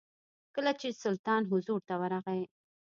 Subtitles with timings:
[0.55, 2.41] کله چې د سلطان حضور ته ورغی.